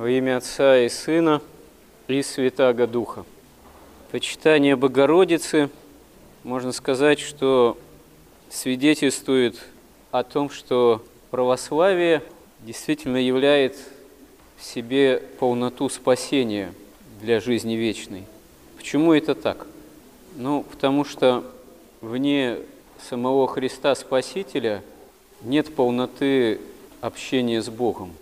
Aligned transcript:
Во 0.00 0.08
имя 0.08 0.38
Отца 0.38 0.78
и 0.78 0.88
Сына 0.88 1.42
и 2.08 2.22
Святаго 2.22 2.86
Духа. 2.86 3.26
Почитание 4.10 4.74
Богородицы, 4.74 5.68
можно 6.42 6.72
сказать, 6.72 7.18
что 7.20 7.76
свидетельствует 8.48 9.60
о 10.10 10.22
том, 10.22 10.48
что 10.48 11.04
православие 11.30 12.22
действительно 12.60 13.18
являет 13.18 13.76
в 14.56 14.64
себе 14.64 15.22
полноту 15.38 15.90
спасения 15.90 16.72
для 17.20 17.38
жизни 17.38 17.74
вечной. 17.74 18.24
Почему 18.78 19.12
это 19.12 19.34
так? 19.34 19.66
Ну, 20.34 20.62
потому 20.62 21.04
что 21.04 21.44
вне 22.00 22.56
самого 23.06 23.46
Христа 23.46 23.94
Спасителя 23.94 24.82
нет 25.42 25.74
полноты 25.74 26.58
общения 27.02 27.60
с 27.60 27.68
Богом 27.68 28.14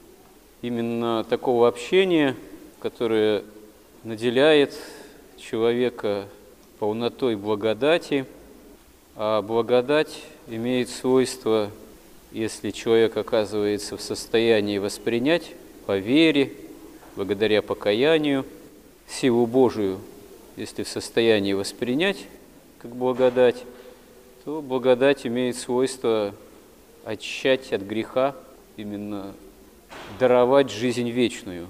именно 0.63 1.25
такого 1.25 1.69
общения, 1.69 2.35
которое 2.81 3.45
наделяет 4.05 4.75
человека 5.37 6.27
полнотой 6.79 7.37
благодати, 7.37 8.27
а 9.17 9.43
благодать 9.43 10.23
имеет 10.47 10.89
свойство, 10.89 11.71
если 12.33 12.71
человек 12.71 13.17
оказывается 13.17 13.97
в 13.97 14.01
состоянии 14.01 14.79
воспринять 14.79 15.53
по 15.87 15.99
вере, 15.99 16.53
благодаря 17.17 17.63
покаянию, 17.63 18.45
силу 19.09 19.47
Божию, 19.47 19.99
если 20.57 20.83
в 20.83 20.89
состоянии 20.89 21.53
воспринять 21.53 22.27
как 22.81 22.95
благодать, 22.95 23.65
то 24.45 24.63
благодать 24.63 25.27
имеет 25.27 25.57
свойство 25.57 26.35
очищать 27.05 27.73
от 27.73 27.83
греха 27.83 28.37
именно 28.77 29.35
даровать 30.19 30.71
жизнь 30.71 31.11
вечную, 31.11 31.67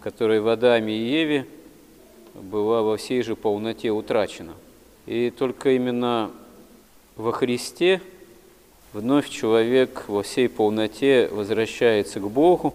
которая 0.00 0.40
в 0.40 0.48
Адаме 0.48 0.96
и 0.96 1.04
Еве 1.04 1.46
была 2.34 2.82
во 2.82 2.96
всей 2.96 3.22
же 3.22 3.36
полноте 3.36 3.90
утрачена. 3.90 4.54
И 5.06 5.30
только 5.30 5.70
именно 5.70 6.30
во 7.16 7.32
Христе 7.32 8.00
вновь 8.92 9.28
человек 9.28 10.04
во 10.08 10.22
всей 10.22 10.48
полноте 10.48 11.28
возвращается 11.32 12.20
к 12.20 12.28
Богу, 12.28 12.74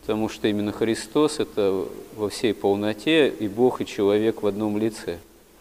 потому 0.00 0.28
что 0.28 0.48
именно 0.48 0.72
Христос– 0.72 1.38
это 1.40 1.86
во 2.16 2.28
всей 2.28 2.54
полноте 2.54 3.28
и 3.28 3.48
Бог, 3.48 3.80
и 3.80 3.86
человек 3.86 4.42
в 4.42 4.46
одном 4.46 4.78
лице. 4.78 5.18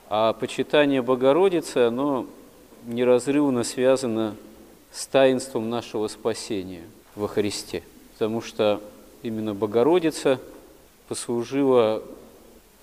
А 0.10 0.34
почитание 0.34 1.02
Богородицы, 1.02 1.78
оно 1.78 2.28
неразрывно 2.86 3.64
связано 3.64 4.36
с 4.92 5.08
таинством 5.08 5.70
нашего 5.70 6.08
спасения 6.08 6.84
во 7.16 7.28
Христе– 7.28 7.82
потому 8.16 8.40
что 8.40 8.82
именно 9.24 9.54
Богородица 9.54 10.40
послужила 11.10 12.02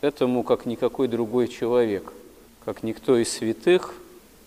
этому, 0.02 0.42
как 0.42 0.66
никакой 0.66 1.08
другой 1.08 1.48
человек, 1.48 2.12
как 2.66 2.82
никто 2.82 3.16
из 3.16 3.32
святых, 3.32 3.94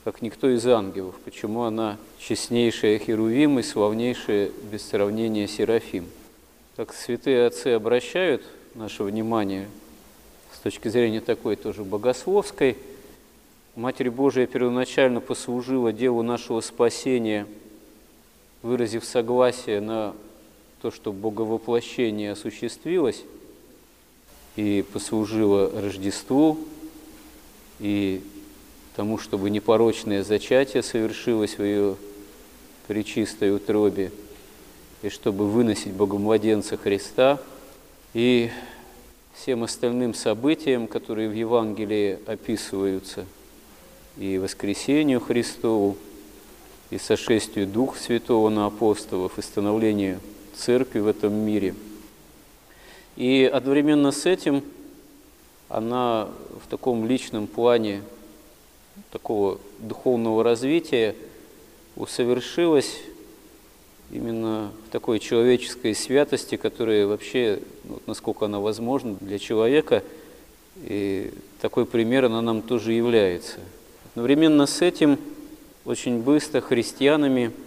как 0.03 0.21
никто 0.21 0.47
из 0.47 0.67
ангелов. 0.67 1.15
Почему 1.25 1.63
она 1.63 1.97
честнейшая 2.19 2.99
Херувим 2.99 3.57
и 3.57 3.63
славнейшая 3.63 4.51
без 4.71 4.87
сравнения 4.87 5.47
Серафим. 5.47 6.05
Так 6.75 6.93
святые 6.93 7.47
отцы 7.47 7.69
обращают 7.69 8.43
наше 8.75 9.01
внимание 9.01 9.67
с 10.53 10.59
точки 10.59 10.87
зрения 10.87 11.19
такой 11.19 11.55
тоже 11.55 11.83
богословской. 11.83 12.77
Матерь 13.75 14.11
Божия 14.11 14.45
первоначально 14.45 15.19
послужила 15.19 15.91
делу 15.91 16.21
нашего 16.21 16.61
спасения, 16.61 17.47
выразив 18.61 19.03
согласие 19.03 19.81
на 19.81 20.13
то, 20.85 20.91
что 20.91 21.11
Боговоплощение 21.11 22.33
осуществилось 22.33 23.23
и 24.55 24.85
послужило 24.93 25.71
Рождеству, 25.81 26.59
и 27.79 28.21
тому, 28.95 29.17
чтобы 29.17 29.49
непорочное 29.49 30.23
зачатие 30.23 30.83
совершилось 30.83 31.57
в 31.57 31.63
ее 31.63 31.95
пречистой 32.85 33.55
утробе, 33.55 34.11
и 35.01 35.09
чтобы 35.09 35.49
выносить 35.49 35.91
Богомладенца 35.91 36.77
Христа, 36.77 37.41
и 38.13 38.51
всем 39.33 39.63
остальным 39.63 40.13
событиям, 40.13 40.85
которые 40.85 41.29
в 41.29 41.33
Евангелии 41.33 42.19
описываются, 42.27 43.25
и 44.17 44.37
воскресению 44.37 45.19
Христову, 45.19 45.97
и 46.91 46.99
сошествию 46.99 47.65
Духа 47.65 47.97
Святого 47.97 48.49
на 48.49 48.67
апостолов, 48.67 49.39
и 49.39 49.41
становлению 49.41 50.19
церкви 50.55 50.99
в 50.99 51.07
этом 51.07 51.33
мире. 51.33 51.75
И 53.15 53.49
одновременно 53.51 54.11
с 54.11 54.25
этим 54.25 54.63
она 55.69 56.27
в 56.63 56.69
таком 56.69 57.05
личном 57.05 57.47
плане 57.47 58.01
такого 59.11 59.59
духовного 59.79 60.43
развития 60.43 61.15
усовершилась 61.95 62.97
именно 64.11 64.71
в 64.87 64.91
такой 64.91 65.19
человеческой 65.19 65.95
святости, 65.95 66.57
которая 66.57 67.07
вообще, 67.07 67.59
ну, 67.85 67.99
насколько 68.05 68.45
она 68.45 68.59
возможна 68.59 69.15
для 69.19 69.39
человека, 69.39 70.03
и 70.83 71.33
такой 71.61 71.85
пример 71.85 72.25
она 72.25 72.41
нам 72.41 72.61
тоже 72.61 72.93
является. 72.93 73.59
Одновременно 74.11 74.65
с 74.65 74.81
этим 74.81 75.17
очень 75.85 76.21
быстро 76.21 76.61
христианами– 76.61 77.51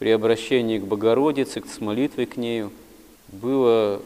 при 0.00 0.12
обращении 0.12 0.78
к 0.78 0.84
Богородице, 0.84 1.62
с 1.70 1.78
молитвой 1.78 2.24
к 2.24 2.38
нею, 2.38 2.72
было 3.28 4.00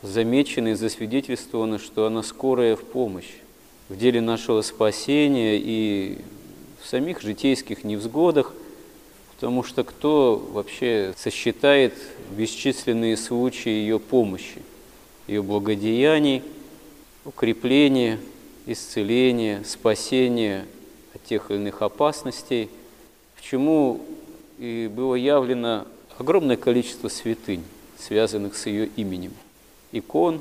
замечено 0.00 0.68
и 0.68 0.74
засвидетельствовано, 0.74 1.80
что 1.80 2.06
она 2.06 2.22
скорая 2.22 2.76
в 2.76 2.84
помощь 2.84 3.30
в 3.88 3.96
деле 3.96 4.20
нашего 4.20 4.62
спасения 4.62 5.58
и 5.58 6.18
в 6.80 6.86
самих 6.86 7.20
житейских 7.20 7.82
невзгодах, 7.82 8.54
потому 9.34 9.64
что 9.64 9.82
кто 9.82 10.36
вообще 10.52 11.12
сосчитает 11.16 11.94
бесчисленные 12.30 13.16
случаи 13.16 13.70
ее 13.70 13.98
помощи, 13.98 14.62
ее 15.26 15.42
благодеяний, 15.42 16.44
укрепления, 17.24 18.20
исцеления, 18.66 19.64
спасения 19.64 20.64
от 21.12 21.24
тех 21.24 21.50
или 21.50 21.58
иных 21.58 21.82
опасностей, 21.82 22.70
к 23.36 23.42
чему 23.42 24.00
и 24.58 24.90
было 24.92 25.14
явлено 25.14 25.86
огромное 26.18 26.56
количество 26.56 27.08
святынь, 27.08 27.64
связанных 27.98 28.56
с 28.56 28.66
ее 28.66 28.86
именем. 28.96 29.32
Икон, 29.92 30.40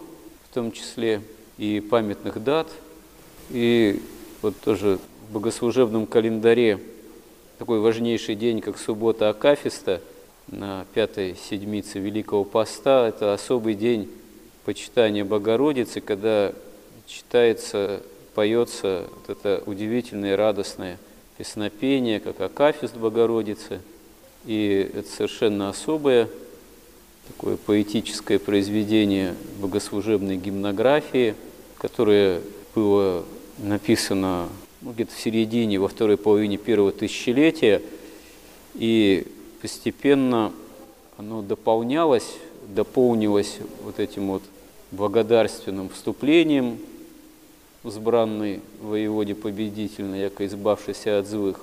в 0.49 0.53
том 0.53 0.71
числе 0.71 1.21
и 1.57 1.79
памятных 1.79 2.43
дат. 2.43 2.67
И 3.49 4.01
вот 4.41 4.59
тоже 4.59 4.99
в 5.27 5.33
богослужебном 5.33 6.05
календаре 6.05 6.79
такой 7.57 7.79
важнейший 7.79 8.35
день, 8.35 8.61
как 8.61 8.77
суббота 8.77 9.29
Акафиста, 9.29 10.01
на 10.47 10.85
пятой 10.93 11.37
седмице 11.37 11.99
Великого 11.99 12.43
Поста, 12.43 13.07
это 13.07 13.33
особый 13.33 13.75
день 13.75 14.11
почитания 14.65 15.23
Богородицы, 15.23 16.01
когда 16.01 16.51
читается, 17.07 18.01
поется 18.35 19.05
вот 19.15 19.37
это 19.37 19.63
удивительное 19.65 20.35
радостное 20.35 20.99
песнопение, 21.37 22.19
как 22.19 22.41
Акафист 22.41 22.97
Богородицы– 22.97 23.79
и 24.45 24.91
это 24.93 25.09
совершенно 25.09 25.69
особое 25.69 26.29
такое 27.27 27.57
поэтическое 27.57 28.39
произведение 28.39 29.35
богослужебной 29.61 30.37
гимнографии, 30.37 31.35
которое 31.77 32.41
было 32.75 33.23
написано 33.57 34.49
ну, 34.81 34.91
где-то 34.91 35.13
в 35.13 35.19
середине, 35.19 35.79
во 35.79 35.87
второй 35.87 36.17
половине 36.17 36.57
первого 36.57 36.91
тысячелетия, 36.91 37.81
и 38.75 39.25
постепенно 39.61 40.51
оно 41.17 41.41
дополнялось, 41.41 42.35
дополнилось 42.67 43.57
вот 43.83 43.99
этим 43.99 44.27
вот 44.27 44.43
благодарственным 44.91 45.89
вступлением 45.89 46.77
взбранной 47.83 48.61
воеводе 48.81 49.35
победительно, 49.35 50.15
яко 50.15 50.45
избавшийся 50.45 51.19
от 51.19 51.27
злых. 51.27 51.59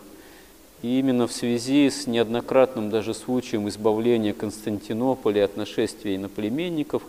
И 0.83 0.99
именно 0.99 1.27
в 1.27 1.33
связи 1.33 1.91
с 1.91 2.07
неоднократным 2.07 2.91
даже 2.91 3.13
случаем 3.13 3.69
избавления 3.69 4.33
Константинополя 4.33 5.45
от 5.45 5.57
нашествия 5.57 6.17
иноплеменников, 6.17 7.03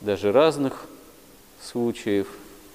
даже 0.00 0.30
разных 0.30 0.86
случаев 1.60 2.28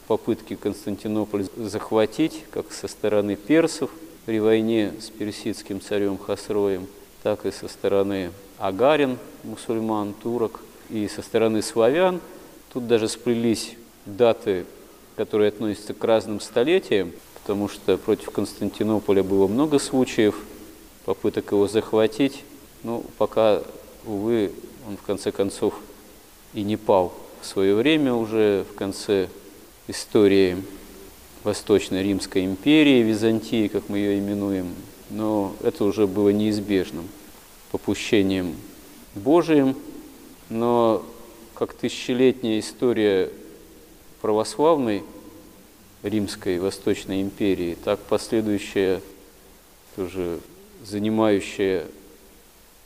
попытки 0.07 0.55
Константинополь 0.55 1.45
захватить, 1.55 2.43
как 2.51 2.71
со 2.71 2.87
стороны 2.87 3.35
персов 3.35 3.89
при 4.25 4.39
войне 4.39 4.93
с 4.99 5.09
персидским 5.09 5.79
царем 5.79 6.17
Хасроем, 6.17 6.87
так 7.23 7.45
и 7.45 7.51
со 7.51 7.67
стороны 7.67 8.31
агарин, 8.57 9.17
мусульман, 9.43 10.13
турок, 10.13 10.61
и 10.89 11.07
со 11.07 11.21
стороны 11.21 11.61
славян. 11.61 12.19
Тут 12.73 12.87
даже 12.87 13.07
сплелись 13.07 13.75
даты, 14.05 14.65
которые 15.15 15.49
относятся 15.49 15.93
к 15.93 16.03
разным 16.03 16.39
столетиям, 16.39 17.11
потому 17.47 17.69
что 17.69 17.97
против 17.97 18.29
Константинополя 18.31 19.23
было 19.23 19.47
много 19.47 19.79
случаев, 19.79 20.35
попыток 21.05 21.53
его 21.53 21.65
захватить. 21.69 22.43
Ну, 22.83 23.05
пока, 23.17 23.63
увы, 24.05 24.51
он 24.85 24.97
в 24.97 25.01
конце 25.03 25.31
концов 25.31 25.73
и 26.53 26.61
не 26.63 26.75
пал 26.75 27.13
в 27.39 27.45
свое 27.45 27.73
время 27.73 28.13
уже 28.13 28.65
в 28.69 28.75
конце 28.75 29.29
истории 29.87 30.57
Восточной 31.45 32.03
Римской 32.03 32.43
империи, 32.43 33.01
Византии, 33.01 33.69
как 33.69 33.87
мы 33.87 33.99
ее 33.99 34.19
именуем, 34.19 34.75
но 35.09 35.55
это 35.63 35.85
уже 35.85 36.05
было 36.05 36.27
неизбежным 36.27 37.07
попущением 37.71 38.57
Божиим, 39.15 39.73
но 40.49 41.01
как 41.53 41.73
тысячелетняя 41.75 42.59
история 42.59 43.31
православной 44.19 45.03
Римской 46.03 46.59
Восточной 46.59 47.21
империи, 47.21 47.77
так 47.83 47.99
последующая, 47.99 49.01
тоже 49.95 50.39
занимающая 50.83 51.85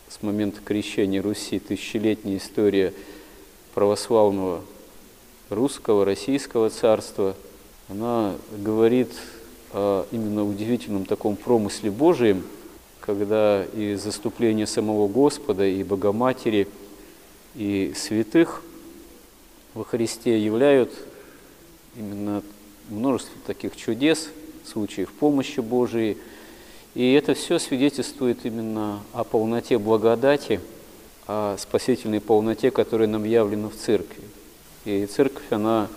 с 0.10 0.22
момента 0.24 0.62
крещения 0.64 1.22
Руси 1.22 1.60
тысячелетняя 1.60 2.38
история 2.38 2.94
православного 3.74 4.62
русского, 5.50 6.06
российского 6.06 6.70
царства, 6.70 7.36
она 7.90 8.36
говорит 8.52 9.10
о 9.74 10.06
именно 10.12 10.46
удивительном 10.46 11.06
таком 11.06 11.36
промысле 11.36 11.92
Божием, 11.92 12.44
когда 13.02 13.66
и 13.74 13.96
заступление 13.96 14.68
самого 14.68 15.08
Господа, 15.08 15.66
и 15.66 15.84
Богоматери, 15.84 16.68
и 17.56 17.94
святых 17.96 18.64
во 19.74 19.84
Христе 19.84 20.40
являют 20.44 20.92
именно 21.96 22.44
множество 22.92 23.36
таких 23.48 23.76
чудес, 23.76 24.30
случаев 24.66 25.12
помощи 25.12 25.60
Божией. 25.60 26.18
И 26.94 27.14
это 27.14 27.34
все 27.34 27.58
свидетельствует 27.58 28.46
именно 28.46 29.00
о 29.14 29.24
полноте 29.24 29.78
благодати, 29.78 30.60
о 31.28 31.56
спасительной 31.58 32.20
полноте, 32.20 32.70
которая 32.72 33.08
нам 33.08 33.24
явлена 33.24 33.70
в 33.70 33.76
Церкви. 33.76 34.24
И 34.86 35.06
Церковь, 35.06 35.46
она 35.52 35.88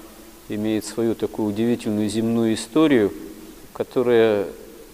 имеет 0.48 0.84
свою 0.84 1.14
такую 1.14 1.48
удивительную 1.48 2.08
земную 2.08 2.54
историю, 2.54 3.12
которая 3.72 4.46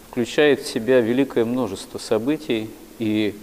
включает 0.08 0.60
в 0.60 0.68
себя 0.68 1.00
великое 1.00 1.44
множество 1.44 1.98
событий 1.98 2.70
и 2.98 3.34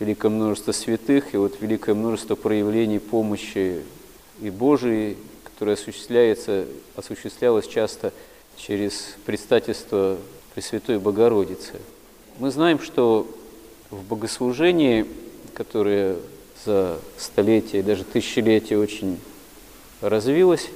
великое 0.00 0.28
множество 0.28 0.72
святых, 0.72 1.34
и 1.34 1.36
вот 1.36 1.60
великое 1.60 1.94
множество 1.94 2.34
проявлений 2.34 2.98
помощи 2.98 3.82
и 4.40 4.50
Божией, 4.50 5.16
которое 5.54 5.74
осуществляется, 5.74 6.66
осуществлялось 6.96 7.68
часто 7.68 8.12
через 8.56 9.14
предстательство 9.24 10.18
Пресвятой 10.52 10.98
Богородицы. 10.98 11.74
Мы 12.40 12.50
знаем, 12.50 12.80
что 12.80 13.28
в 13.90 14.02
богослужении, 14.02 15.06
которое 15.54 16.16
за 16.64 16.98
столетия 17.16 17.78
и 17.78 17.82
даже 17.82 18.02
тысячелетия 18.02 18.76
очень 18.76 19.20
развилось, 20.00 20.70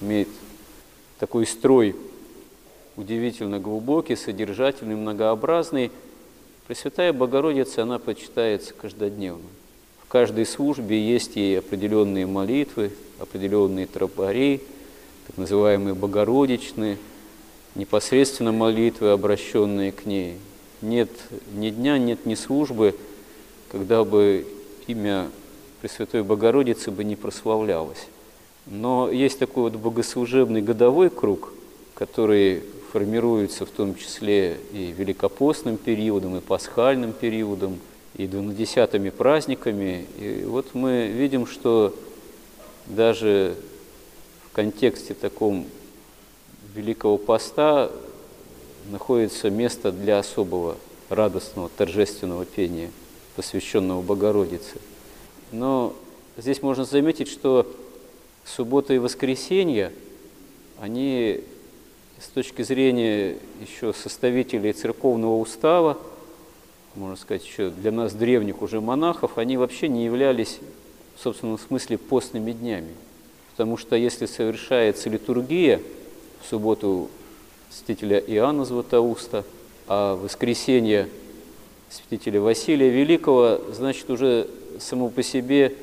имеет 0.00 0.28
такой 1.18 1.46
строй 1.46 1.94
удивительно 2.96 3.58
глубокий, 3.58 4.16
содержательный, 4.16 4.96
многообразный. 4.96 5.90
Пресвятая 6.66 7.12
Богородица, 7.12 7.82
она 7.82 7.98
почитается 7.98 8.72
каждодневно. 8.72 9.44
В 10.02 10.08
каждой 10.08 10.46
службе 10.46 10.98
есть 10.98 11.36
ей 11.36 11.58
определенные 11.58 12.26
молитвы, 12.26 12.92
определенные 13.22 13.86
тропари, 13.86 14.60
так 15.26 15.38
называемые 15.38 15.94
богородичные, 15.94 16.98
непосредственно 17.74 18.52
молитвы, 18.52 19.10
обращенные 19.10 19.92
к 19.92 20.04
ней. 20.04 20.36
Нет 20.82 21.10
ни 21.54 21.70
дня, 21.70 21.98
нет 21.98 22.26
ни 22.26 22.34
службы, 22.34 22.94
когда 23.70 24.04
бы 24.04 24.46
имя 24.86 25.30
Пресвятой 25.80 26.22
Богородицы 26.22 26.90
бы 26.90 27.04
не 27.04 27.16
прославлялось. 27.16 28.06
Но 28.66 29.10
есть 29.10 29.38
такой 29.38 29.64
вот 29.64 29.74
богослужебный 29.74 30.62
годовой 30.62 31.10
круг, 31.10 31.52
который 31.94 32.62
формируется 32.92 33.64
в 33.66 33.70
том 33.70 33.94
числе 33.94 34.58
и 34.72 34.94
великопостным 34.96 35.76
периодом, 35.76 36.36
и 36.36 36.40
пасхальным 36.40 37.12
периодом, 37.12 37.78
и 38.16 38.26
двунадесятыми 38.26 39.10
праздниками. 39.10 40.06
И 40.18 40.44
вот 40.46 40.74
мы 40.74 41.06
видим, 41.08 41.46
что 41.46 41.94
даже 42.86 43.56
в 44.46 44.54
контексте 44.54 45.14
таком 45.14 45.66
Великого 46.74 47.18
Поста 47.18 47.90
находится 48.90 49.50
место 49.50 49.92
для 49.92 50.18
особого 50.18 50.76
радостного, 51.08 51.68
торжественного 51.76 52.44
пения, 52.44 52.90
посвященного 53.36 54.02
Богородице. 54.02 54.78
Но 55.52 55.94
здесь 56.36 56.62
можно 56.62 56.84
заметить, 56.84 57.28
что 57.28 57.66
суббота 58.44 58.94
и 58.94 58.98
воскресенье, 58.98 59.92
они 60.80 61.42
с 62.20 62.28
точки 62.28 62.62
зрения 62.62 63.36
еще 63.60 63.92
составителей 63.92 64.72
церковного 64.72 65.38
устава, 65.38 65.98
можно 66.94 67.16
сказать, 67.16 67.44
еще 67.44 67.70
для 67.70 67.90
нас 67.90 68.12
древних 68.12 68.62
уже 68.62 68.80
монахов, 68.80 69.38
они 69.38 69.56
вообще 69.56 69.88
не 69.88 70.04
являлись 70.04 70.58
в 71.16 71.20
собственном 71.20 71.58
смысле 71.58 71.98
постными 71.98 72.52
днями. 72.52 72.94
Потому 73.52 73.76
что 73.76 73.96
если 73.96 74.26
совершается 74.26 75.10
литургия 75.10 75.80
в 76.42 76.48
субботу 76.48 77.10
святителя 77.70 78.18
Иоанна 78.18 78.64
Златоуста, 78.64 79.44
а 79.86 80.14
в 80.14 80.22
воскресенье 80.22 81.08
святителя 81.90 82.40
Василия 82.40 82.88
Великого, 82.88 83.60
значит, 83.72 84.08
уже 84.10 84.48
само 84.80 85.10
по 85.10 85.22
себе, 85.22 85.74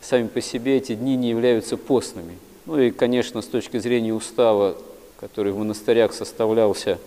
сами 0.00 0.28
по 0.28 0.40
себе 0.40 0.76
эти 0.76 0.94
дни 0.94 1.16
не 1.16 1.30
являются 1.30 1.76
постными. 1.76 2.38
Ну 2.66 2.78
и, 2.80 2.90
конечно, 2.90 3.42
с 3.42 3.46
точки 3.46 3.78
зрения 3.78 4.14
устава, 4.14 4.76
который 5.18 5.52
в 5.52 5.58
монастырях 5.58 6.12
составлялся, 6.12 6.98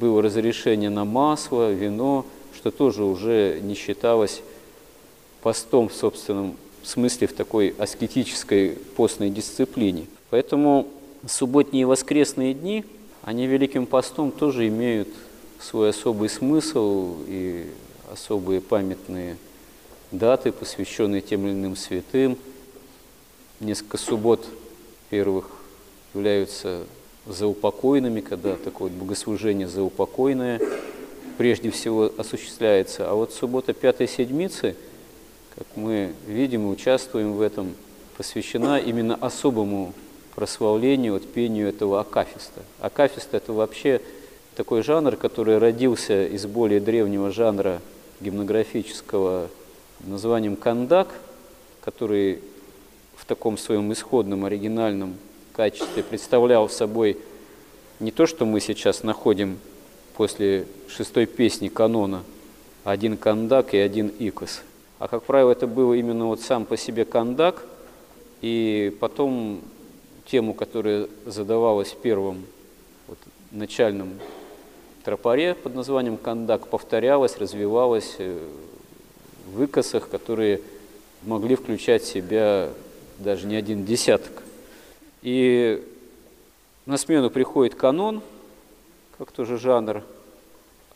было 0.00 0.22
разрешение 0.22 0.90
на 0.90 1.04
масло, 1.04 1.72
вино, 1.72 2.24
что 2.54 2.70
тоже 2.70 3.04
уже 3.04 3.60
не 3.62 3.74
считалось 3.74 4.42
постом 5.42 5.88
в 5.88 5.94
собственном 5.94 6.56
в 6.86 6.88
смысле 6.88 7.26
в 7.26 7.32
такой 7.32 7.74
аскетической 7.78 8.78
постной 8.96 9.28
дисциплине. 9.28 10.06
Поэтому 10.30 10.86
субботние 11.26 11.82
и 11.82 11.84
воскресные 11.84 12.54
дни, 12.54 12.84
они 13.22 13.48
Великим 13.48 13.86
постом 13.86 14.30
тоже 14.30 14.68
имеют 14.68 15.08
свой 15.58 15.90
особый 15.90 16.28
смысл 16.28 17.16
и 17.26 17.66
особые 18.12 18.60
памятные 18.60 19.36
даты, 20.12 20.52
посвященные 20.52 21.22
тем 21.22 21.46
или 21.46 21.54
иным 21.54 21.74
святым. 21.74 22.38
Несколько 23.58 23.96
суббот 23.96 24.46
первых 25.10 25.50
являются 26.14 26.84
заупокойными, 27.26 28.20
когда 28.20 28.54
такое 28.54 28.92
богослужение 28.92 29.66
заупокойное 29.66 30.60
прежде 31.36 31.72
всего 31.72 32.12
осуществляется. 32.16 33.10
А 33.10 33.14
вот 33.14 33.32
суббота 33.32 33.72
пятой 33.72 34.06
седмицы– 34.06 34.76
как 35.56 35.66
мы 35.74 36.12
видим 36.26 36.66
и 36.66 36.72
участвуем 36.72 37.32
в 37.32 37.40
этом, 37.40 37.74
посвящена 38.16 38.78
именно 38.78 39.14
особому 39.14 39.94
прославлению, 40.34 41.14
вот, 41.14 41.26
пению 41.32 41.68
этого 41.68 42.00
акафиста. 42.00 42.62
Акафист– 42.78 43.28
это 43.32 43.54
вообще 43.54 44.02
такой 44.54 44.82
жанр, 44.82 45.16
который 45.16 45.56
родился 45.56 46.26
из 46.26 46.46
более 46.46 46.78
древнего 46.80 47.30
жанра 47.30 47.80
гимнографического 48.20 49.48
названием 50.00 50.56
кандак, 50.56 51.08
который 51.80 52.40
в 53.16 53.24
таком 53.24 53.56
своем 53.56 53.90
исходном 53.92 54.44
оригинальном 54.44 55.16
качестве 55.54 56.02
представлял 56.02 56.68
собой 56.68 57.16
не 57.98 58.10
то, 58.10 58.26
что 58.26 58.44
мы 58.44 58.60
сейчас 58.60 59.02
находим 59.02 59.58
после 60.16 60.66
шестой 60.88 61.24
песни 61.24 61.68
канона, 61.68 62.24
один 62.84 63.16
кандак 63.16 63.72
и 63.72 63.78
один 63.78 64.12
икос– 64.18 64.60
а, 64.98 65.08
как 65.08 65.24
правило, 65.24 65.52
это 65.52 65.66
был 65.66 65.92
именно 65.92 66.26
вот 66.26 66.40
сам 66.40 66.64
по 66.64 66.76
себе 66.76 67.04
кандак, 67.04 67.64
и 68.40 68.96
потом 69.00 69.60
тему, 70.26 70.54
которая 70.54 71.08
задавалась 71.26 71.92
в 71.92 71.96
первом 71.96 72.44
вот, 73.06 73.18
начальном 73.50 74.18
тропаре 75.04 75.54
под 75.54 75.74
названием 75.74 76.16
кандак, 76.16 76.68
повторялась, 76.68 77.38
развивалась 77.38 78.16
э, 78.18 78.38
в 79.46 79.58
выкосах, 79.58 80.08
которые 80.08 80.60
могли 81.22 81.56
включать 81.56 82.02
в 82.02 82.08
себя 82.08 82.70
даже 83.18 83.46
не 83.46 83.56
один 83.56 83.84
десяток. 83.84 84.42
И 85.22 85.82
на 86.86 86.96
смену 86.96 87.30
приходит 87.30 87.74
канон, 87.74 88.22
как 89.18 89.30
тоже 89.30 89.58
жанр. 89.58 90.02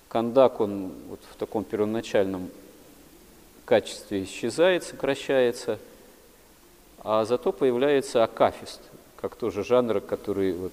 Кандак, 0.08 0.60
он 0.60 0.92
вот 1.08 1.20
в 1.30 1.36
таком 1.36 1.64
первоначальном 1.64 2.48
качестве 3.70 4.24
исчезает, 4.24 4.82
сокращается, 4.82 5.78
а 7.04 7.24
зато 7.24 7.52
появляется 7.52 8.24
акафист, 8.24 8.80
как 9.20 9.36
тоже 9.36 9.62
жанр, 9.62 10.00
который 10.00 10.54
вот 10.54 10.72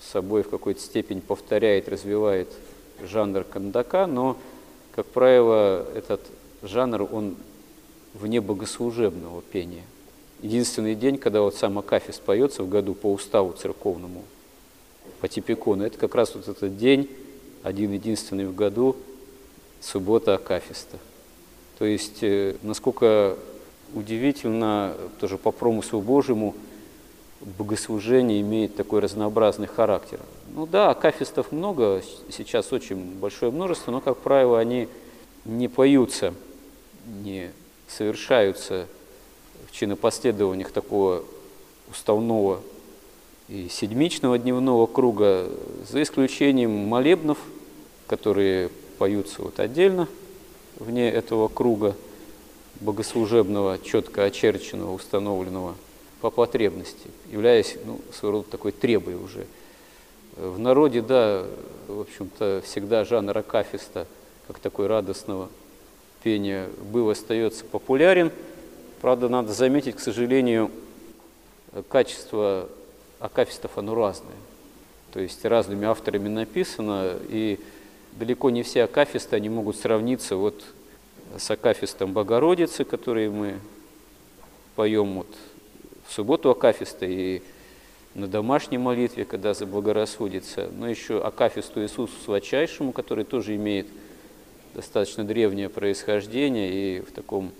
собой 0.00 0.44
в 0.44 0.48
какой-то 0.48 0.80
степени 0.80 1.18
повторяет, 1.18 1.88
развивает 1.88 2.46
жанр 3.02 3.42
кандака, 3.42 4.06
но, 4.06 4.36
как 4.94 5.06
правило, 5.06 5.84
этот 5.92 6.20
жанр, 6.62 7.08
он 7.10 7.34
вне 8.14 8.40
богослужебного 8.40 9.42
пения. 9.42 9.82
единственный 10.40 10.94
день, 10.94 11.18
когда 11.18 11.40
вот 11.40 11.56
сам 11.56 11.80
Акафист 11.80 12.22
поется 12.22 12.62
в 12.62 12.68
году 12.68 12.94
по 12.94 13.12
уставу 13.12 13.54
церковному, 13.54 14.22
по 15.20 15.26
типикону. 15.26 15.84
Это 15.84 15.98
как 15.98 16.14
раз 16.14 16.36
вот 16.36 16.46
этот 16.46 16.78
день, 16.78 17.10
один 17.64 17.92
единственный 17.92 18.46
в 18.46 18.54
году, 18.54 18.94
суббота 19.80 20.36
Акафиста. 20.36 20.98
То 21.78 21.84
есть, 21.84 22.22
э, 22.22 22.56
насколько 22.62 23.36
удивительно, 23.94 24.94
тоже 25.20 25.38
по 25.38 25.50
промыслу 25.50 26.00
Божьему, 26.00 26.54
богослужение 27.58 28.40
имеет 28.40 28.76
такой 28.76 29.00
разнообразный 29.00 29.66
характер. 29.66 30.20
Ну 30.54 30.66
да, 30.66 30.90
акафистов 30.90 31.52
много, 31.52 32.02
сейчас 32.30 32.72
очень 32.72 32.96
большое 32.96 33.52
множество, 33.52 33.90
но, 33.90 34.00
как 34.00 34.18
правило, 34.18 34.58
они 34.58 34.88
не 35.44 35.68
поются, 35.68 36.34
не 37.22 37.50
совершаются 37.88 38.86
в 39.68 39.72
чинопоследованиях 39.72 40.70
такого 40.70 41.22
уставного 41.90 42.60
и 43.48 43.68
седмичного 43.68 44.38
дневного 44.38 44.86
круга, 44.86 45.48
за 45.90 46.02
исключением 46.02 46.70
молебнов, 46.70 47.38
которые 48.06 48.70
поются 48.98 49.42
вот 49.42 49.60
отдельно, 49.60 50.08
вне 50.78 51.10
этого 51.10 51.48
круга 51.48 51.96
богослужебного, 52.80 53.78
четко 53.78 54.24
очерченного, 54.24 54.92
установленного 54.92 55.74
по 56.20 56.30
потребности, 56.30 57.10
являясь 57.30 57.76
ну, 57.84 58.00
своего 58.12 58.38
рода 58.38 58.50
такой 58.50 58.72
требой 58.72 59.14
уже. 59.14 59.46
В 60.36 60.58
народе, 60.58 61.00
да, 61.00 61.44
в 61.86 62.00
общем-то, 62.00 62.62
всегда 62.64 63.04
жанр 63.04 63.38
акафиста, 63.38 64.06
как 64.48 64.58
такой 64.58 64.86
радостного 64.86 65.48
пения, 66.22 66.68
был, 66.90 67.10
остается 67.10 67.64
популярен. 67.64 68.32
Правда, 69.00 69.28
надо 69.28 69.52
заметить, 69.52 69.96
к 69.96 70.00
сожалению, 70.00 70.70
качество 71.88 72.68
акафистов, 73.20 73.78
оно 73.78 73.94
разное. 73.94 74.32
То 75.12 75.20
есть 75.20 75.44
разными 75.44 75.86
авторами 75.86 76.28
написано, 76.28 77.16
и 77.28 77.60
далеко 78.18 78.50
не 78.50 78.62
все 78.62 78.84
акафисты, 78.84 79.36
они 79.36 79.48
могут 79.48 79.76
сравниться 79.76 80.36
вот 80.36 80.64
с 81.36 81.50
акафистом 81.50 82.12
Богородицы, 82.12 82.84
который 82.84 83.28
мы 83.28 83.58
поем 84.76 85.14
вот 85.14 85.28
в 86.06 86.12
субботу 86.12 86.50
акафиста 86.50 87.06
и 87.06 87.42
на 88.14 88.28
домашней 88.28 88.78
молитве, 88.78 89.24
когда 89.24 89.54
заблагорассудится, 89.54 90.70
но 90.76 90.88
еще 90.88 91.20
акафисту 91.20 91.82
Иисусу 91.82 92.12
Святчайшему, 92.24 92.92
который 92.92 93.24
тоже 93.24 93.56
имеет 93.56 93.88
достаточно 94.74 95.24
древнее 95.24 95.68
происхождение 95.68 96.98
и 96.98 97.00
в 97.00 97.12
таком 97.12 97.50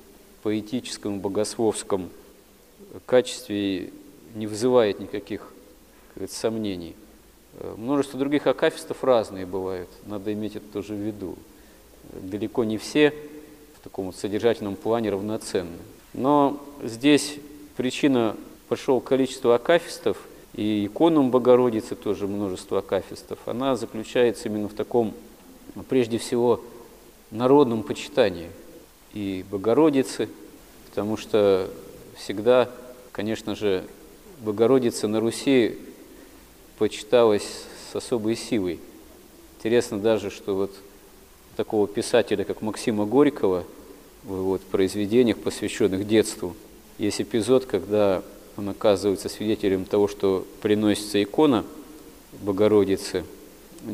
поэтическом, 0.43 1.21
богословском 1.21 2.11
качестве 3.07 3.91
не 4.35 4.47
вызывает 4.47 5.01
никаких 5.01 5.53
сомнений. 6.29 6.95
Э, 7.59 7.75
множество 7.77 8.19
других 8.19 8.47
акафистов 8.47 9.05
разные 9.05 9.47
бывают, 9.47 9.89
надо 10.07 10.33
иметь 10.33 10.57
это 10.57 10.67
тоже 10.73 10.95
в 10.95 10.99
виду. 10.99 11.37
Далеко 12.13 12.65
не 12.65 12.79
все 12.79 13.15
в 13.79 13.85
таком 13.85 14.07
вот 14.07 14.17
содержательном 14.17 14.77
плане 14.77 15.11
равноценны. 15.11 15.79
Но 16.13 16.61
здесь 16.83 17.37
причина 17.77 18.37
большого 18.69 19.01
количества 19.01 19.55
акафистов 19.55 20.19
и 20.55 20.87
иконам 20.87 21.31
Богородицы 21.31 21.95
тоже 21.95 22.27
множество 22.27 22.79
акафистов, 22.79 23.39
она 23.47 23.77
заключается 23.77 24.49
именно 24.49 24.69
в 24.69 24.75
таком, 24.75 25.13
прежде 25.89 26.19
всего, 26.19 26.61
народном 27.31 27.83
почитании 27.83 28.51
и 29.13 29.45
Богородицы, 29.51 30.29
потому 30.91 31.17
что 31.17 31.69
всегда, 32.17 32.71
конечно 33.11 33.55
же, 33.57 33.85
Богородица 34.41 35.09
на 35.09 35.21
Руси 35.21 35.79
почиталась 36.79 37.65
с 37.91 37.97
особой 37.97 38.37
силой. 38.37 38.81
Интересно 39.59 39.99
даже, 39.99 40.31
что 40.31 40.55
вот 40.55 40.71
такого 41.57 41.87
писателя, 41.87 42.45
как 42.45 42.63
Максима 42.63 43.07
Горького, 43.07 43.65
в 44.25 44.35
вот, 44.37 44.63
произведениях, 44.63 45.39
посвященных 45.39 46.07
детству, 46.07 46.55
есть 46.99 47.21
эпизод, 47.21 47.67
когда 47.67 48.23
он 48.57 48.69
оказывается 48.69 49.29
свидетелем 49.29 49.85
того, 49.85 50.09
что 50.09 50.47
приносится 50.63 51.23
икона 51.23 51.65
Богородицы, 52.43 53.25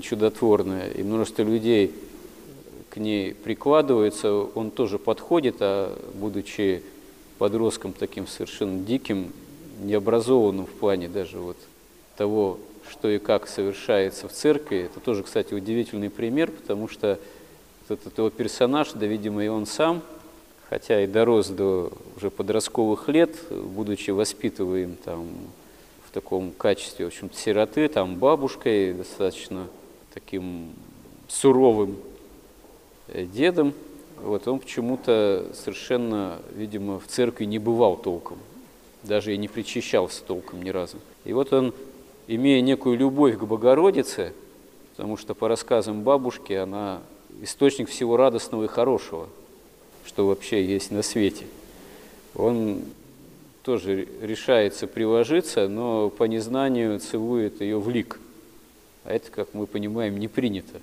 чудотворная, 0.03 0.91
и 0.91 1.03
множество 1.03 1.43
людей 1.43 1.93
к 2.91 2.97
ней 2.97 3.35
прикладывается, 3.35 4.33
он 4.33 4.71
тоже 4.71 4.99
подходит, 4.99 5.57
а 5.61 5.97
будучи 6.15 6.83
подростком 7.39 7.93
таким 7.93 8.27
совершенно 8.27 8.81
диким, 8.81 9.33
необразованным 9.83 10.67
в 10.67 10.71
плане 10.71 11.09
даже 11.09 11.39
вот 11.39 11.57
того, 12.17 12.59
что 12.91 13.09
и 13.09 13.19
как 13.19 13.47
совершается 13.49 14.29
в 14.29 14.33
церкви, 14.33 14.85
это 14.85 15.01
тоже, 15.01 15.23
кстати, 15.23 15.55
удивительный 15.55 16.11
пример, 16.11 16.51
потому 16.51 16.89
что 16.89 17.19
этот 17.89 18.17
его 18.19 18.31
персонаж, 18.31 18.93
да, 18.93 19.07
видимо, 19.07 19.45
и 19.45 19.49
он 19.49 19.67
сам– 19.67 20.03
хотя 20.71 21.03
и 21.03 21.09
дорос 21.09 21.49
до 21.49 21.93
уже 22.17 22.31
подростковых 22.31 23.09
лет, 23.09 23.37
будучи 23.51 24.13
воспитываем 24.13 24.97
там 25.05 25.27
в 26.07 26.13
таком 26.13 26.53
качестве, 26.53 27.07
в 27.07 27.09
общем-то, 27.09 27.37
сироты, 27.37 27.89
там 27.89 28.15
бабушкой, 28.15 28.95
достаточно 28.95 29.67
таким 30.15 30.71
суровым 31.29 31.97
э, 33.09 33.25
дедом, 33.25 33.75
вот 34.23 34.47
он 34.47 34.61
почему-то 34.61 35.51
совершенно, 35.55 36.39
видимо, 36.55 37.01
в 37.01 37.07
церкви 37.09 37.47
не 37.47 37.59
бывал 37.59 37.97
толком, 37.97 38.39
даже 39.03 39.35
и 39.35 39.37
не 39.37 39.49
причащался 39.49 40.23
толком 40.23 40.63
ни 40.63 40.71
разу. 40.71 40.99
И 41.25 41.33
вот 41.33 41.53
он, 41.53 41.75
имея 42.35 42.61
некую 42.61 42.97
любовь 42.97 43.39
к 43.39 43.43
Богородице, 43.43 44.33
потому 44.97 45.17
что 45.17 45.35
по 45.35 45.49
рассказам 45.49 46.03
бабушки 46.03 46.53
она 46.53 47.01
источник 47.43 47.89
всего 47.89 48.17
радостного 48.17 48.65
и 48.65 48.69
хорошего– 48.69 49.29
что 50.11 50.27
вообще 50.27 50.65
есть 50.65 50.91
на 50.91 51.03
свете. 51.03 51.47
Он 52.35 52.83
тоже 53.63 54.09
решается 54.21 54.87
приложиться, 54.87 55.69
но 55.69 56.11
по 56.11 56.25
незнанию 56.25 56.99
целует 56.99 57.61
ее 57.61 57.79
в 57.79 57.89
лик. 57.89 58.19
А 59.05 59.13
это, 59.13 59.31
как 59.31 59.55
мы 59.55 59.67
понимаем, 59.67 60.19
не 60.19 60.27
принято. 60.27 60.81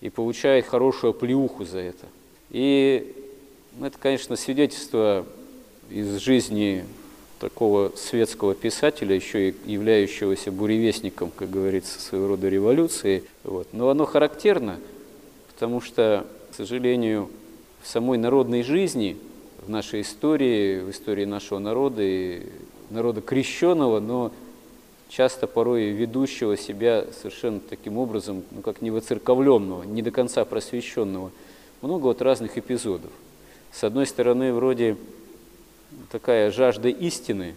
И 0.00 0.10
получает 0.10 0.66
хорошую 0.66 1.14
плеуху 1.14 1.64
за 1.64 1.78
это. 1.78 2.06
И 2.50 3.14
это, 3.80 3.98
конечно, 3.98 4.36
свидетельство 4.36 5.26
из 5.90 6.16
жизни 6.18 6.84
такого 7.42 7.90
светского 7.96 8.54
писателя, 8.54 9.16
еще 9.16 9.50
и 9.50 9.54
являющегося 9.66 10.52
буревестником, 10.52 11.32
как 11.34 11.50
говорится, 11.50 12.00
своего 12.00 12.28
рода 12.28 12.48
революции. 12.48 13.24
Вот. 13.42 13.66
Но 13.72 13.88
оно 13.90 14.06
характерно, 14.06 14.78
потому 15.48 15.80
что, 15.80 16.24
к 16.52 16.54
сожалению, 16.54 17.28
в 17.82 17.88
самой 17.88 18.16
народной 18.16 18.62
жизни, 18.62 19.16
в 19.66 19.68
нашей 19.68 20.02
истории, 20.02 20.82
в 20.82 20.90
истории 20.92 21.24
нашего 21.24 21.58
народа 21.58 22.02
и 22.02 22.42
народа 22.90 23.20
крещенного, 23.20 23.98
но 23.98 24.30
часто 25.08 25.48
порой 25.48 25.86
ведущего 25.90 26.56
себя 26.56 27.04
совершенно 27.20 27.58
таким 27.58 27.98
образом, 27.98 28.44
ну 28.52 28.62
как 28.62 28.82
не 28.82 28.92
воцерковленного, 28.92 29.82
не 29.82 30.02
до 30.02 30.12
конца 30.12 30.44
просвещенного, 30.44 31.32
много 31.80 32.04
вот 32.04 32.22
разных 32.22 32.56
эпизодов. 32.56 33.10
С 33.72 33.82
одной 33.82 34.06
стороны, 34.06 34.52
вроде 34.52 34.96
такая 36.10 36.50
жажда 36.50 36.88
истины, 36.88 37.54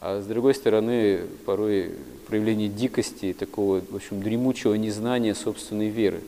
а 0.00 0.20
с 0.20 0.26
другой 0.26 0.54
стороны, 0.54 1.22
порой 1.44 1.92
проявление 2.26 2.68
дикости, 2.68 3.34
такого, 3.36 3.82
в 3.90 3.96
общем, 3.96 4.22
дремучего 4.22 4.74
незнания 4.74 5.34
собственной 5.34 5.88
веры, 5.88 6.20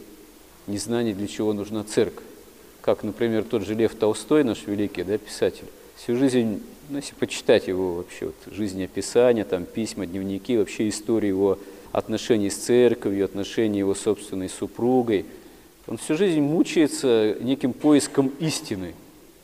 незнания, 0.67 1.15
для 1.15 1.29
чего 1.29 1.53
нужна 1.53 1.85
церковь. 1.85 2.25
Как, 2.81 3.05
например, 3.05 3.45
тот 3.45 3.65
же 3.65 3.75
Лев 3.75 3.95
Толстой, 3.95 4.43
наш 4.43 4.67
великий 4.67 5.05
да, 5.05 5.19
писатель, 5.19 5.67
всю 5.97 6.17
жизнь, 6.17 6.63
ну, 6.89 6.97
если 6.97 7.15
почитать 7.15 7.69
его 7.69 7.97
вообще, 7.97 8.27
вот, 8.27 8.55
жизнеописания, 8.55 9.45
там, 9.45 9.67
письма, 9.67 10.07
дневники, 10.07 10.57
вообще 10.57 10.89
историю 10.89 11.31
его 11.31 11.59
отношений 11.93 12.51
с 12.51 12.57
церковью, 12.57 13.25
отношений 13.25 13.81
его 13.81 13.95
собственной 13.95 14.49
супругой, 14.49 15.27
он 15.87 15.99
всю 15.99 16.17
жизнь 16.17 16.41
мучается 16.41 17.37
неким 17.41 17.73
поиском 17.73 18.33
истины, 18.39 18.95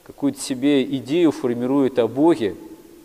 какую-то 0.06 0.40
себе 0.40 0.84
идею 0.84 1.32
формирует 1.32 1.98
о 1.98 2.06
Боге 2.06 2.54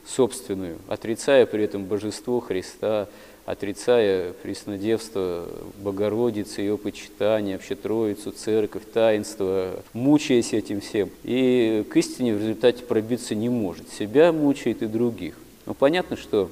собственную, 0.05 0.77
отрицая 0.88 1.46
при 1.46 1.63
этом 1.63 1.86
божество 1.86 2.39
Христа, 2.39 3.08
отрицая 3.46 4.34
преснодевство 4.34 5.48
Богородицы, 5.79 6.62
ее 6.62 6.77
почитание, 6.77 7.58
вообще 7.58 7.75
Троицу, 7.75 8.31
Церковь, 8.31 8.84
таинство, 8.93 9.84
мучаясь 9.93 10.53
этим 10.53 10.79
всем. 10.79 11.10
И 11.24 11.84
к 11.89 11.98
истине 11.98 12.36
в 12.36 12.39
результате 12.39 12.84
пробиться 12.84 13.34
не 13.34 13.50
может. 13.50 13.89
Себя 13.89 14.31
мучает 14.31 14.84
и 14.84 14.86
других. 14.86 15.36
Ну, 15.65 15.74
понятно, 15.74 16.17
что 16.17 16.51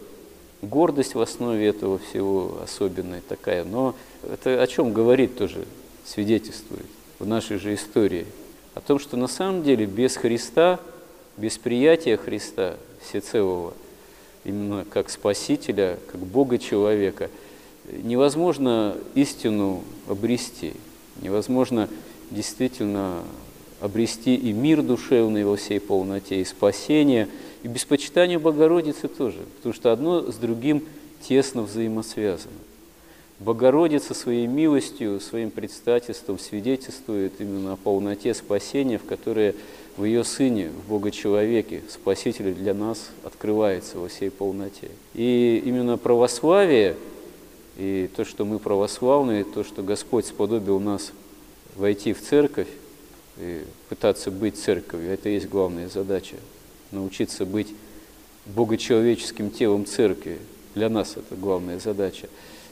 гордость 0.64 1.14
в 1.14 1.22
основе 1.22 1.68
этого 1.68 2.00
всего 2.00 2.58
особенная 2.64 3.22
такая, 3.28 3.64
но 3.64 3.94
это 4.24 4.62
о 4.62 4.68
чем 4.68 4.94
говорит 4.94 5.38
тоже, 5.38 5.66
свидетельствует 6.06 6.86
в 7.20 7.28
нашей 7.28 7.60
же 7.60 7.76
истории. 7.76 8.26
О 8.76 8.82
том, 8.82 9.00
что 9.00 9.18
на 9.18 9.28
самом 9.28 9.64
деле 9.64 9.86
без 9.86 10.16
Христа, 10.16 10.80
без 11.38 11.58
приятия 11.58 12.18
Христа, 12.18 12.78
всецелого, 13.02 13.74
именно 14.44 14.86
как 14.86 15.10
Спасителя, 15.10 15.98
как 16.12 16.22
Бога 16.22 16.58
человека, 16.58 17.30
невозможно 17.92 18.96
истину 19.16 19.84
обрести, 20.08 20.74
невозможно 21.22 21.90
действительно 22.32 23.24
обрести 23.82 24.36
и 24.36 24.52
мир 24.52 24.82
душевный 24.82 25.44
во 25.44 25.56
всей 25.56 25.80
полноте, 25.80 26.42
и 26.42 26.46
спасение, 26.46 27.28
и 27.64 27.68
без 27.68 27.86
почитания 27.86 28.40
Богородицы 28.40 29.08
тоже, 29.08 29.40
потому 29.58 29.74
что 29.74 29.92
одно 29.92 30.32
с 30.32 30.36
другим 30.36 30.84
тесно 31.22 31.64
взаимосвязано. 31.64 32.54
Богородица 33.40 34.14
своей 34.14 34.48
милостью, 34.48 35.22
своим 35.22 35.50
предстательством 35.50 36.38
свидетельствует 36.38 37.40
именно 37.40 37.74
о 37.74 37.78
полноте 37.78 38.34
спасения, 38.34 38.98
в 38.98 39.06
которое 39.06 39.56
в 39.96 40.04
ее 40.04 40.26
Сыне, 40.26 40.70
в 40.70 40.90
Бога-человеке, 40.90 41.82
Спасителе 41.90 42.54
для 42.54 42.74
нас 42.74 43.12
открывается 43.24 43.98
во 43.98 44.10
всей 44.10 44.30
полноте. 44.30 44.90
И 45.14 45.62
именно 45.66 45.98
православие, 45.98 46.98
и 47.78 48.10
то, 48.14 48.26
что 48.26 48.44
мы 48.44 48.60
православные, 48.60 49.46
то, 49.46 49.64
что 49.64 49.84
Господь 49.84 50.26
сподобил 50.26 50.82
нас 50.82 51.14
войти 51.78 52.12
в 52.12 52.22
церковь, 52.22 52.68
и 53.38 53.62
пытаться 53.88 54.32
быть 54.32 54.58
церковью, 54.58 55.12
это 55.12 55.30
и 55.30 55.36
есть 55.36 55.48
главная 55.48 55.88
задача. 55.88 56.36
Научиться 56.92 57.46
быть 57.46 57.74
богочеловеческим 58.48 59.50
телом 59.50 59.86
церкви. 59.86 60.40
Для 60.76 60.90
нас 60.90 61.16
это 61.16 61.36
главная 61.36 61.80
задача. 61.80 62.28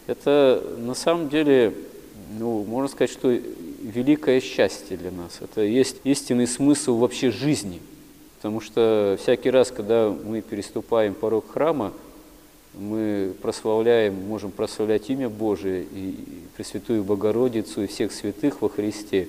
Это 0.07 0.63
на 0.77 0.93
самом 0.93 1.27
деле, 1.29 1.73
ну, 2.39 2.63
можно 2.63 2.87
сказать, 2.87 3.11
что 3.11 3.29
великое 3.29 4.39
счастье 4.39 4.97
для 4.97 5.11
нас. 5.11 5.39
Это 5.41 5.61
есть 5.61 5.97
истинный 6.05 6.47
смысл 6.47 6.97
вообще 6.97 7.29
жизни. 7.29 7.81
Потому 8.37 8.61
что 8.61 9.17
всякий 9.21 9.49
раз, 9.49 9.71
когда 9.71 10.09
мы 10.09 10.41
переступаем 10.41 11.13
порог 11.13 11.51
храма, 11.51 11.91
мы 12.73 13.33
прославляем, 13.41 14.13
можем 14.13 14.51
прославлять 14.51 15.09
имя 15.09 15.29
Божие 15.29 15.83
и 15.83 16.15
Пресвятую 16.55 17.03
Богородицу 17.03 17.83
и 17.83 17.87
всех 17.87 18.11
святых 18.11 18.61
во 18.61 18.69
Христе. 18.69 19.27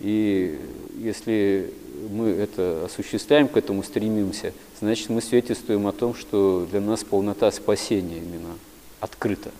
И 0.00 0.58
если 0.98 1.72
мы 2.10 2.28
это 2.28 2.84
осуществляем, 2.84 3.48
к 3.48 3.56
этому 3.56 3.82
стремимся, 3.82 4.52
значит, 4.80 5.08
мы 5.08 5.22
свидетельствуем 5.22 5.86
о 5.86 5.92
том, 5.92 6.14
что 6.14 6.66
для 6.70 6.80
нас 6.80 7.04
полнота 7.04 7.50
спасения 7.50 8.18
именно 8.18 8.56
открыта. 9.00 9.50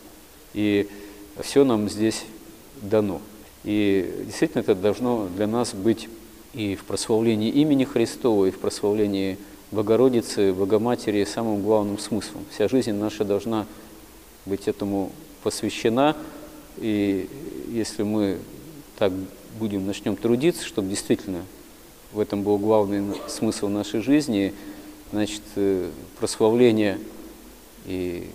И 0.59 0.89
все 1.41 1.63
нам 1.63 1.89
здесь 1.89 2.25
дано. 2.83 3.21
И 3.63 4.25
действительно 4.27 4.63
это 4.63 4.75
должно 4.75 5.29
для 5.37 5.47
нас 5.47 5.73
быть 5.73 6.09
и 6.53 6.75
в 6.75 6.83
прославлении 6.83 7.49
имени 7.49 7.85
Христова, 7.85 8.47
и 8.47 8.51
в 8.51 8.59
прославлении 8.59 9.39
Богородицы, 9.71 10.53
Богоматери 10.53 11.23
самым 11.23 11.63
главным 11.63 11.97
смыслом. 12.01 12.45
Вся 12.53 12.67
жизнь 12.67 12.91
наша 12.91 13.25
должна 13.25 13.67
быть 14.47 14.67
этому 14.67 15.13
посвящена. 15.45 16.17
И 16.79 17.29
если 17.69 18.03
мы 18.03 18.39
так 18.99 19.13
будем, 19.61 19.87
начнем 19.87 20.17
трудиться, 20.17 20.65
чтобы 20.65 20.89
действительно 20.89 21.45
в 22.13 22.19
этом 22.19 22.43
был 22.43 22.59
главный 22.59 23.15
смысл 23.29 23.69
нашей 23.69 24.01
жизни, 24.01 24.53
значит, 25.13 25.43
э, 25.55 25.89
прославление 26.19 26.99
и 27.87 28.29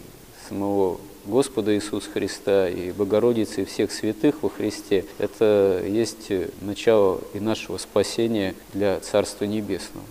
самого 0.48 1.02
Господа 1.26 1.74
Иисуса 1.74 2.10
Христа 2.10 2.70
и 2.70 2.92
Богородицы 2.92 3.62
и 3.62 3.66
всех 3.66 3.92
святых 3.92 4.44
во 4.44 4.50
Христе, 4.50 5.06
это 5.20 5.84
есть 5.88 6.32
начало 6.62 7.22
и 7.34 7.40
нашего 7.40 7.78
спасения 7.78 8.56
для 8.74 9.00
Царства 9.00 9.46
Небесного. 9.46 10.06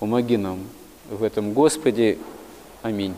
Помоги 0.00 0.36
нам 0.36 0.58
в 1.08 1.22
этом, 1.22 1.52
Господи. 1.52 2.18
Аминь. 2.82 3.14